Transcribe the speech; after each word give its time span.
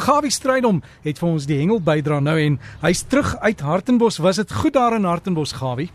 Gawie 0.00 0.32
Strydom 0.32 0.80
het 1.04 1.18
vir 1.20 1.28
ons 1.28 1.46
die 1.46 1.58
hengel 1.60 1.80
bydra 1.84 2.20
nou 2.24 2.36
en 2.40 2.58
hy's 2.82 3.02
terug 3.04 3.34
uit 3.44 3.60
Hartenbos. 3.60 4.20
Was 4.24 4.40
dit 4.40 4.52
goed 4.52 4.74
daar 4.74 4.96
in 4.96 5.04
Hartenbos, 5.04 5.52
Gawie? 5.52 5.90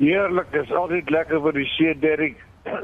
Heerlik, 0.00 0.50
dit 0.52 0.64
is 0.64 0.72
altyd 0.74 1.10
lekker 1.10 1.42
vir 1.44 1.58
die 1.60 1.68
see, 1.76 1.94
Derrick. 2.02 2.40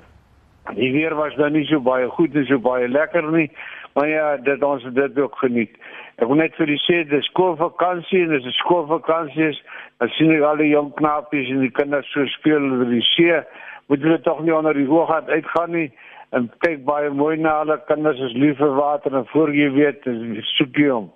Die 0.75 0.91
weer 0.91 1.15
was 1.15 1.37
nou 1.39 1.47
nie 1.55 1.63
so 1.69 1.79
baie 1.79 2.09
goed 2.11 2.35
en 2.35 2.47
so 2.49 2.59
baie 2.59 2.89
lekker 2.91 3.23
nie, 3.31 3.45
maar 3.95 4.09
ja, 4.11 4.25
dit 4.43 4.65
ons 4.67 4.83
het 4.83 4.97
dit 4.97 5.19
ook 5.23 5.37
geniet. 5.39 5.77
Ek 6.19 6.27
wil 6.27 6.41
net 6.41 6.57
vir 6.59 6.73
die 6.73 6.81
sê, 6.83 7.05
dis 7.07 7.29
skoolvakansie 7.31 8.25
en 8.25 8.35
dis 8.35 8.49
'n 8.51 8.57
skoolvakansie. 8.59 9.53
Dan 10.01 10.11
sien 10.17 10.33
ek 10.35 10.43
al 10.43 10.59
die 10.59 10.73
jong 10.73 10.91
knapies 10.99 11.53
en 11.55 11.61
die 11.61 11.71
kinders 11.71 12.11
so 12.13 12.27
speel 12.35 12.67
oor 12.73 12.91
die 12.91 13.05
see. 13.15 13.39
Moet 13.87 14.03
hulle 14.03 14.21
tog 14.27 14.43
nie 14.43 14.55
onder 14.55 14.75
die 14.75 14.91
hoogte 14.91 15.31
uitgaan 15.31 15.71
nie 15.71 15.93
en 16.37 16.49
kyk 16.65 16.85
baie 16.85 17.11
mooi 17.11 17.37
na 17.41 17.59
hulle 17.63 17.77
kinders 17.89 18.21
is 18.29 18.35
lief 18.37 18.59
vir 18.61 18.75
water 18.77 19.15
en 19.17 19.29
voor 19.33 19.53
jy 19.55 19.69
weet 19.73 20.09
soek 20.57 20.81
jy 20.81 20.89
hom. 20.93 21.11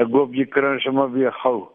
Ek 0.00 0.12
hoop 0.12 0.34
jy 0.36 0.46
kry 0.52 0.76
sommer 0.84 1.10
weer 1.12 1.34
gou. 1.42 1.68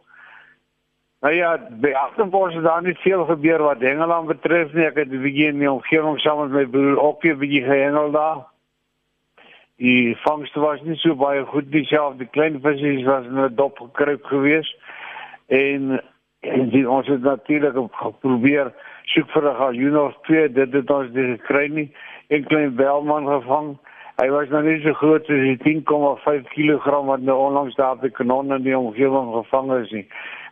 Nou 1.22 1.34
ja, 1.36 1.52
by 1.84 1.92
Agterfors 1.94 2.56
het 2.58 2.64
daar 2.66 2.82
nie 2.82 2.96
veel 3.04 3.26
gebeur 3.30 3.62
wat 3.62 3.84
Engeland 3.86 4.28
betref 4.28 4.74
nie. 4.74 4.88
Ek 4.88 4.98
het 4.98 5.12
'n 5.12 5.22
bietjie 5.22 5.50
in 5.54 5.60
die 5.60 5.72
omgewing 5.72 6.18
saam 6.20 6.40
met 6.42 6.52
my 6.52 6.66
broer 6.66 6.98
ook 6.98 7.26
'n 7.26 7.38
bietjie 7.38 7.64
gehengel 7.64 8.12
daar. 8.12 8.48
Die 9.78 10.18
vangste 10.26 10.60
was 10.60 10.82
nie 10.82 10.96
so 10.96 11.16
baie 11.16 11.46
goed 11.46 11.70
nie, 11.72 11.86
self 11.86 12.18
die 12.18 12.28
klein 12.28 12.62
visse 12.62 13.06
was 13.06 13.26
in 13.26 13.38
'n 13.38 13.56
dop 13.56 13.78
gekruip 13.80 14.24
geweest. 14.26 14.76
En 15.48 16.02
en 16.42 16.70
die 16.70 16.90
ons 16.90 17.08
het 17.08 17.22
natuurlik 17.22 17.76
geprobeer 17.92 18.74
soek 19.06 19.30
vir 19.30 19.44
'n 19.50 19.56
galjoen 19.56 19.98
of 19.98 20.16
twee, 20.22 20.52
dit 20.52 20.74
het 20.74 20.90
ons 20.90 21.12
nie 21.12 21.38
gekry 21.38 21.68
nie. 21.68 21.92
'n 22.32 22.46
Klein 22.48 22.76
belman 22.76 23.26
gevang. 23.28 23.78
Hy 24.22 24.28
was 24.32 24.50
nou 24.50 24.62
nie 24.64 24.80
so 24.84 24.94
groot 24.94 25.26
soos 25.28 25.42
die 25.44 25.58
10,5 25.64 26.46
kg 26.54 27.00
wat 27.08 27.24
nou 27.28 27.38
onlangs 27.48 27.76
daar 27.76 27.98
op 27.98 28.04
die 28.06 28.12
kanon 28.16 28.54
in 28.56 28.64
die 28.64 28.78
omgewing 28.78 29.34
gevang 29.34 29.72
is 29.82 29.92
nie. 29.92 30.06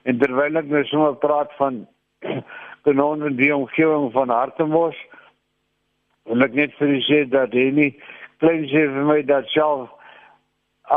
En 0.04 0.18
terwyl 0.20 0.60
ek 0.60 0.68
nou 0.68 0.84
sommer 0.90 1.16
praat 1.22 1.54
van 1.56 1.86
kanon 2.84 3.24
in 3.30 3.38
die 3.40 3.56
omgewing 3.56 4.12
van 4.12 4.34
Hartemos, 4.34 4.98
wil 6.28 6.44
ek 6.44 6.58
net 6.58 6.76
vir 6.82 6.92
u 6.98 7.00
sê 7.08 7.22
dat 7.30 7.56
hy 7.56 7.70
nie 7.78 7.94
klein 8.44 8.66
sê 8.72 8.84
vir 8.96 9.08
my 9.08 9.22
dat 9.30 9.48
self 9.54 9.88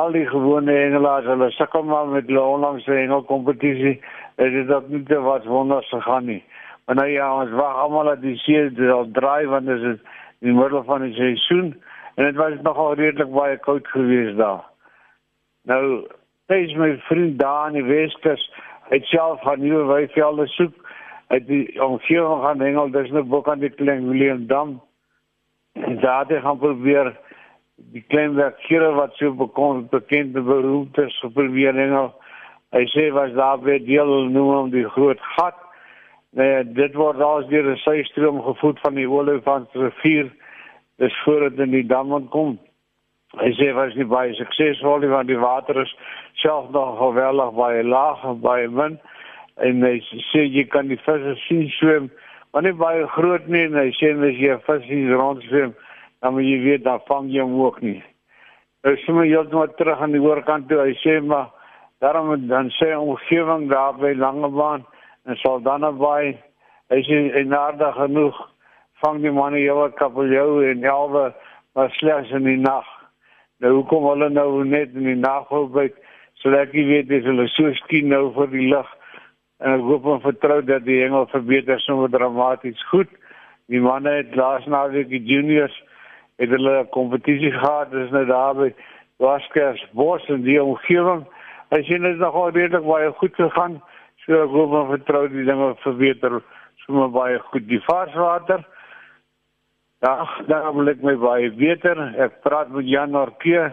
al 0.01 0.17
die 0.17 0.27
gewone 0.27 0.73
hengelaars 0.73 1.29
hulle 1.31 1.51
sukkel 1.55 1.87
maar 1.87 2.09
met 2.11 2.27
hulle 2.27 2.43
onlangs 2.57 2.89
die 2.89 2.97
hengelkompetisie, 3.05 4.01
is 4.43 4.53
dit 4.57 4.75
ook 4.75 4.89
nie 4.91 5.05
te 5.07 5.21
wat 5.23 5.47
wonders 5.47 5.89
gegaan 5.95 6.27
nie. 6.27 6.41
Maar 6.87 7.05
nou 7.05 7.09
ja, 7.13 7.29
ons 7.45 7.55
wag 7.55 7.79
almal 7.85 8.11
dat 8.11 8.23
die 8.25 8.35
see 8.43 8.67
draai 8.75 9.47
want 9.47 9.71
dit 9.71 9.87
is 9.93 10.03
in 10.43 10.51
die 10.51 10.59
middel 10.59 10.83
van 10.85 11.05
die 11.07 11.15
seisoen 11.15 11.73
en 12.15 12.25
dit 12.25 12.37
was 12.37 12.59
nogal 12.63 12.95
redelik 12.99 13.31
baie 13.31 13.57
koud 13.63 13.87
geweest 13.89 14.37
daar. 14.37 14.65
Nou, 15.71 16.07
dis 16.51 16.75
my 16.75 16.97
vriend 17.07 17.39
daar 17.39 17.71
in 17.71 17.79
die 17.79 17.87
Weskus, 17.87 18.43
hy 18.91 18.99
self 19.09 19.41
gaan 19.47 19.63
nuwe 19.63 19.85
weivelde 19.89 20.49
soek 20.57 20.75
uit 21.33 21.47
die 21.47 21.67
omgewing 21.81 22.43
gaan 22.43 22.61
hengel, 22.61 22.91
dis 22.93 23.13
net 23.15 23.29
bo 23.31 23.41
aan 23.49 23.63
die 23.63 23.71
klein 23.73 24.09
Willem 24.11 24.47
Dam. 24.51 24.81
En 25.79 26.01
daar 26.03 26.27
het 26.27 26.43
gaan 26.43 26.59
probeer 26.59 27.15
die 27.95 28.05
klein 28.09 28.35
werkgere 28.35 28.91
wat 28.99 29.15
so 29.17 29.33
bekend 29.33 29.91
bekende 29.91 30.43
beroep 30.43 30.99
is 30.99 31.25
probeer 31.33 31.79
hengel. 31.79 32.11
Hy 32.75 32.85
sê 32.93 33.09
was 33.15 33.33
daar 33.39 33.63
by 33.63 33.79
deel 33.87 34.11
noem 34.35 34.55
om 34.59 34.71
die 34.75 34.89
groot 34.97 35.21
gat 35.37 35.57
Nee, 36.33 36.65
dit 36.65 36.95
word 36.97 37.21
als 37.21 37.47
deur 37.47 37.67
'n 37.71 37.77
systroom 37.77 38.43
gevoed 38.43 38.81
van 38.81 38.95
die 38.95 39.09
Olifantsrivier. 39.09 40.31
Dis 40.97 41.23
voordat 41.25 41.59
in 41.59 41.71
die 41.71 41.87
dam 41.87 42.29
kom. 42.29 42.59
Hy 43.33 43.51
sê 43.53 43.73
was 43.75 43.95
nie 43.95 44.05
baie 44.05 44.35
suksesvol 44.35 44.99
nie 44.99 45.09
want 45.09 45.29
die 45.29 45.39
water 45.39 45.81
is 45.83 45.97
self 46.35 46.71
nog 46.71 46.99
geweldig 46.99 47.55
baie 47.55 47.85
laag 47.85 48.25
en 48.25 48.41
baie 48.41 48.69
min 48.69 48.99
en 49.57 49.83
hy 49.83 50.01
sê 50.33 50.45
jy 50.45 50.65
kan 50.69 50.89
die 50.89 50.99
visse 51.01 51.35
sien 51.47 51.69
swem, 51.69 52.11
maar 52.53 52.63
nie 52.63 52.73
baie 52.73 53.07
groot 53.07 53.49
nie 53.49 53.65
en 53.65 53.75
hy 53.75 53.91
sê 53.97 54.13
as 54.13 54.37
jy 54.37 54.53
'n 54.53 54.61
vis 54.67 54.87
sien 54.89 55.13
rondswem, 55.13 55.75
dan 56.21 56.33
moet 56.35 56.45
jy 56.45 56.59
weet 56.65 56.85
dan 56.85 57.01
vang 57.09 57.29
jy 57.29 57.41
hom 57.41 57.61
ook 57.61 57.83
nie. 57.83 58.03
Hy 58.85 58.97
sê 58.97 59.13
maar 59.13 59.27
jy 59.27 59.43
moet 59.53 59.77
terug 59.77 60.01
aan 60.01 60.13
die 60.13 60.21
oorkant 60.21 60.69
toe. 60.69 60.81
Hy 60.81 60.95
sê 61.05 61.21
maar 61.21 61.49
daarom 62.01 62.49
dan 62.49 62.71
sê 62.71 62.97
omgewing 62.97 63.69
daar 63.69 63.95
by 63.95 64.13
Langebaan 64.15 64.85
en 65.27 65.39
Saldanha 65.43 65.93
Bay. 65.97 66.35
Hy 66.93 67.01
sê 67.07 67.21
en 67.41 67.53
nader 67.53 67.95
genoeg 67.97 68.39
vang 69.03 69.23
die 69.23 69.33
manne 69.35 69.61
jou 69.63 69.89
kapeljou 69.99 70.63
en 70.71 70.85
elwe 70.85 71.31
maar 71.75 71.91
slegs 71.99 72.31
in 72.37 72.45
die 72.47 72.59
nag. 72.61 72.89
Nou 73.63 73.73
hoekom 73.79 74.09
hulle 74.11 74.29
nou 74.31 74.65
net 74.69 74.93
in 74.95 75.07
die 75.09 75.19
nag 75.19 75.49
wil 75.51 75.69
byt? 75.73 75.95
So 76.43 76.53
ek 76.59 76.75
weet 76.75 77.09
dis 77.11 77.25
hulle 77.27 77.47
so 77.55 77.71
skien 77.85 78.11
nou 78.13 78.29
vir 78.37 78.51
die 78.53 78.69
lig. 78.73 78.91
En 79.63 79.77
ek 79.79 79.87
hoop 79.87 80.09
en 80.11 80.25
vertrou 80.25 80.59
dat 80.67 80.85
die 80.85 81.01
hengel 81.05 81.29
verbeter 81.31 81.81
sommer 81.81 82.11
dramaties 82.11 82.83
goed. 82.91 83.11
Die 83.71 83.81
manne 83.81 84.19
het 84.19 84.35
laas 84.37 84.67
naweek 84.67 85.09
die 85.13 85.23
juniors 85.23 85.75
het 86.43 86.51
hulle 86.51 86.83
kompetisie 86.91 87.53
gehad, 87.55 87.93
dis 87.93 88.11
nou 88.11 88.25
daar 88.27 88.57
by 88.59 88.73
Waskers 89.23 89.83
Bos 89.95 90.25
en 90.33 90.43
die 90.43 90.59
omgewing. 90.59 91.23
Sê 91.73 91.97
dit 91.97 92.11
is 92.11 92.21
nogal 92.21 92.51
redelik 92.51 92.85
baie 92.85 93.13
goed 93.21 93.37
gegaan. 93.39 93.79
So 94.23 94.39
ek 94.45 94.53
hoop 94.55 94.75
en 94.79 94.91
vertrou 94.93 95.25
die 95.33 95.45
dinge 95.49 95.73
verbeter 95.83 96.39
sommer 96.85 97.11
baie 97.15 97.41
goed 97.51 97.67
die 97.71 97.81
varswater. 97.87 98.63
Ja, 100.03 100.15
daar 100.47 100.73
wil 100.75 100.91
ek 100.93 101.03
my 101.07 101.15
baie 101.19 101.51
beter. 101.55 101.99
Ek 102.23 102.41
praat 102.47 102.71
met 102.75 102.87
Jan 102.91 103.17
Orkee. 103.19 103.69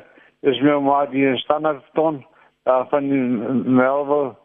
Dis 0.46 0.62
my 0.66 0.78
ma 0.82 1.04
die 1.12 1.26
in 1.28 1.38
Standerton 1.42 2.24
daar 2.68 2.88
van 2.92 3.08
Melville 3.76 4.36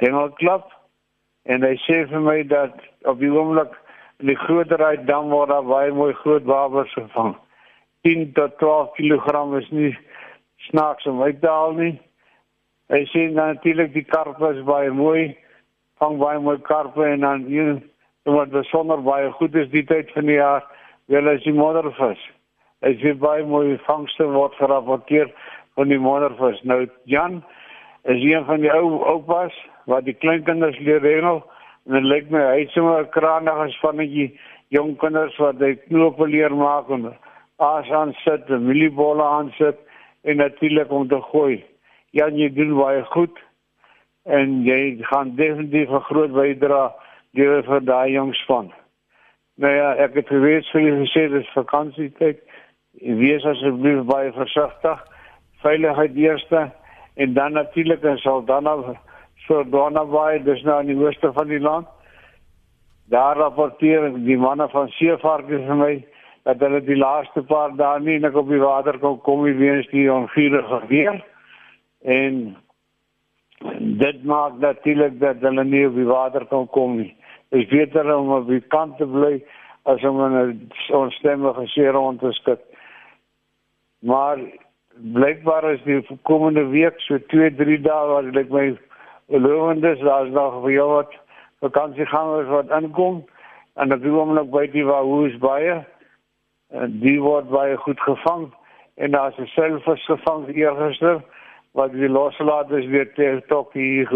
Hengel 0.00 0.32
Club. 0.40 0.68
En 1.48 1.64
hy 1.66 1.74
sê 1.84 2.02
vir 2.10 2.22
my 2.22 2.38
dat 2.48 2.76
op 3.08 3.18
die 3.20 3.32
oomblik 3.32 3.74
in 4.22 4.30
die 4.30 4.38
groterheid 4.44 5.06
dam 5.08 5.32
word 5.34 5.50
daar 5.50 5.66
baie 5.66 5.92
mooi 5.92 6.12
groot 6.22 6.44
wabers 6.46 6.92
gevang. 6.94 7.34
10 8.06 8.32
tot 8.36 8.56
12 8.62 8.92
kg 8.98 9.44
is 9.60 9.68
nie 9.70 9.92
snaaks 10.68 11.06
om 11.10 11.22
uit 11.22 11.40
te 11.40 11.50
haal 11.50 11.76
nie. 11.78 11.94
Hy 12.92 13.06
sê 13.08 13.22
natuurlik 13.32 13.94
die 13.94 14.04
karpe 14.04 14.50
is 14.52 14.58
baie 14.68 14.90
mooi, 14.92 15.30
vang 15.96 16.18
baie 16.20 16.40
mooi 16.44 16.58
karpe 16.66 17.06
en 17.08 17.22
dan 17.24 17.46
hier 17.48 17.78
wat 18.28 18.52
besonder 18.52 19.00
baie 19.00 19.30
goed 19.38 19.56
is 19.56 19.70
die 19.72 19.84
tyd 19.88 20.12
van 20.12 20.28
die 20.28 20.36
jaar, 20.36 20.66
wel 21.08 21.30
as 21.32 21.40
die 21.46 21.54
moddervis. 21.56 22.20
Hy 22.84 22.92
sê 23.00 23.14
baie 23.16 23.46
mooi 23.48 23.78
vangste 23.86 24.28
word 24.34 24.60
gerapporteer 24.60 25.32
van 25.80 25.88
die 25.88 26.00
moddervis. 26.04 26.60
Nou 26.68 26.84
Jan 27.08 27.40
is 28.04 28.20
een 28.20 28.44
van 28.44 28.60
die 28.60 28.74
ou 28.76 29.00
oupas 29.14 29.56
wat 29.88 30.04
die 30.04 30.18
kleinkinders 30.20 30.76
leer 30.84 31.00
hengel 31.00 31.40
en 31.88 31.96
dit 31.96 32.12
lyk 32.12 32.30
my 32.30 32.44
hy 32.50 32.68
sommer 32.76 33.06
'n 33.06 33.12
kraanig 33.16 33.64
as 33.66 33.80
van 33.80 34.04
die 34.04 34.28
jong 34.68 34.98
kinders 35.00 35.40
wat 35.40 35.64
hy 35.64 35.74
knope 35.88 36.28
leer 36.28 36.52
maak 36.52 36.90
en 36.90 37.14
aas 37.56 37.90
aan 37.90 38.12
sit, 38.24 38.48
miliebolle 38.48 39.24
aan 39.24 39.52
sit 39.56 39.78
en 40.24 40.36
natuurlik 40.36 40.92
om 40.92 41.08
te 41.08 41.20
gooi. 41.32 41.62
Jan, 42.12 42.36
jy 42.36 42.50
doen 42.52 42.74
baie 42.76 43.00
goed 43.08 43.38
en 44.28 44.58
jy 44.66 45.00
gaan 45.08 45.34
definitief 45.36 45.88
'n 45.88 46.06
groot 46.08 46.32
bydra 46.32 46.92
lewer 47.32 47.62
vir 47.64 47.80
daai 47.80 48.12
jong 48.12 48.34
span. 48.34 48.72
Nou 49.56 49.72
ja, 49.72 49.94
ek 49.96 50.14
het 50.14 50.28
geweet 50.28 50.68
vir 50.72 50.80
julle 50.80 51.06
gesê 51.06 51.28
dis 51.32 51.48
vakansietyd. 51.54 52.38
Wees 53.00 53.44
asseblief 53.44 54.04
baie 54.04 54.32
versigtig. 54.32 55.00
Veiligheid 55.62 56.16
eerste 56.16 56.70
en 57.16 57.34
dan 57.34 57.52
natuurlik 57.52 58.04
en 58.04 58.18
sal 58.18 58.44
dan 58.44 58.66
af 58.66 58.84
so 59.46 59.64
Donnaby, 59.64 60.44
dis 60.44 60.62
nou 60.62 60.80
in 60.80 60.86
die 60.86 61.00
ooste 61.04 61.32
van 61.32 61.48
die 61.48 61.60
land. 61.60 61.88
Daar 63.08 63.36
rapporteer 63.36 64.12
die 64.24 64.38
manne 64.38 64.68
van 64.68 64.88
Seevarke 64.88 65.64
vir 65.66 65.76
my 65.76 66.04
dat 66.44 66.60
hulle 66.60 66.80
die 66.84 66.96
laaste 66.96 67.42
paar 67.42 67.72
dae 67.76 68.00
nie 68.00 68.18
net 68.18 68.34
op 68.34 68.48
die 68.48 68.60
water 68.60 68.98
kon 68.98 69.20
kom 69.20 69.44
nie 69.44 69.56
weens 69.56 69.88
die 69.90 70.12
onvurige 70.12 70.86
weer 70.88 71.22
en 72.02 72.56
dit 73.78 74.24
maak 74.24 74.58
natuurlik 74.58 75.20
dat 75.20 75.40
hulle 75.40 75.64
nie 75.64 75.86
op 75.86 75.94
die 75.94 76.08
water 76.08 76.46
kan 76.46 76.66
kom 76.66 76.96
nie. 76.96 77.14
Dit 77.48 77.62
is 77.62 77.68
beter 77.68 78.14
om 78.16 78.32
op 78.32 78.46
die 78.48 78.60
kant 78.60 78.96
te 78.98 79.06
bly 79.06 79.42
as 79.82 80.02
om 80.04 80.20
in 80.24 80.36
'n 80.38 80.70
onstemmige 80.88 81.66
see 81.66 81.90
rond 81.90 82.20
te 82.20 82.32
skud. 82.32 82.60
Maar 83.98 84.38
blykbaar 84.94 85.72
is 85.72 85.82
die 85.82 86.18
komende 86.22 86.66
week 86.66 87.00
so 87.00 87.18
2, 87.18 87.54
3 87.54 87.80
dae 87.80 88.06
wat 88.06 88.36
ek 88.36 88.50
my 88.50 88.78
lowendes 89.26 90.00
daar's 90.00 90.30
nog 90.30 90.62
vir 90.62 90.72
jou 90.72 90.88
wat 90.90 91.14
vakansiegangers 91.64 92.48
wat 92.48 92.70
aankom 92.70 93.22
en 93.74 93.92
ek 93.92 94.02
wil 94.02 94.38
ook 94.38 94.50
by 94.50 94.66
die 94.72 94.84
Wahoo's 94.84 95.36
baie 95.38 95.84
die 97.04 97.18
word 97.20 97.48
baie 97.52 97.76
goed 97.76 98.00
gevang 98.00 98.50
en 98.96 99.10
daar's 99.10 99.38
'n 99.38 99.46
selfs 99.46 100.04
gevang 100.06 100.48
eergister 100.48 101.22
wat 101.72 101.92
die 101.92 102.08
loslaat 102.08 102.70
is 102.70 102.86
weer 102.86 103.12
te 103.14 103.42
tok 103.48 103.72
hier. 103.72 104.12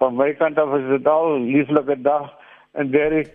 Van 0.00 0.16
my 0.16 0.32
kant 0.34 0.58
af 0.58 0.74
is 0.78 0.88
dit 0.88 1.06
al 1.06 1.38
lieflike 1.40 2.00
dag 2.02 2.30
en 2.72 2.90
Derek 2.90 3.32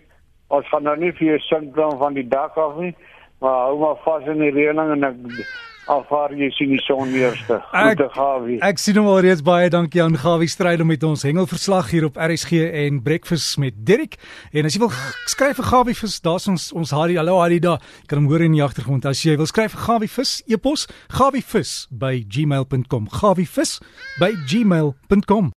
ons 0.54 0.68
gaan 0.70 0.86
nou 0.86 0.96
nie 0.98 1.12
vir 1.18 1.36
jou 1.36 1.62
dan 1.74 1.98
van 1.98 2.14
die 2.14 2.28
dak 2.28 2.58
af 2.58 2.78
nie, 2.78 2.94
maar 3.42 3.66
hou 3.68 3.80
maar 3.80 4.02
vas 4.04 4.28
in 4.30 4.44
die 4.44 4.54
reëling 4.54 4.92
en 4.98 5.10
ek 5.10 5.75
afvaar 5.92 6.34
jy 6.36 6.50
sien 6.56 6.72
die 6.74 6.82
son 6.84 7.14
eerste. 7.16 7.60
Goeie 7.72 8.08
Gawie. 8.16 8.58
Ek 8.66 8.80
sien 8.82 8.98
hom 9.00 9.10
alreeds 9.12 9.44
baie 9.46 9.70
dankie 9.74 10.02
aan 10.04 10.18
Gawie 10.20 10.50
stryd 10.50 10.82
om 10.84 10.90
met 10.90 11.04
ons 11.06 11.26
hengelverslag 11.28 11.92
hier 11.94 12.08
op 12.10 12.18
RSG 12.18 12.64
en 12.86 13.02
breakfast 13.06 13.60
met 13.62 13.78
Dirk. 13.88 14.18
En 14.52 14.66
as 14.66 14.78
jy 14.78 14.82
wil 14.84 14.94
skryf 15.32 15.60
vir 15.62 15.70
Gawie 15.70 15.98
vis, 15.98 16.18
daar's 16.26 16.50
ons 16.52 16.72
ons 16.76 16.96
Hadi. 16.96 17.20
Hallo 17.20 17.38
Hadi 17.42 17.60
daar. 17.64 17.84
Jy 18.02 18.10
kan 18.12 18.24
hom 18.24 18.32
hoor 18.32 18.46
in 18.46 18.58
die 18.58 18.64
agtergrond. 18.66 19.06
As 19.06 19.22
jy 19.26 19.38
wil 19.40 19.50
skryf 19.50 19.76
vir 19.76 19.86
Gawie 19.86 20.12
vis, 20.12 20.40
e-pos 20.50 20.88
gawievis 21.14 21.76
by 21.92 22.18
gmail.com. 22.26 23.10
gawievis 23.22 23.80
by 24.20 24.34
gmail.com. 24.50 25.54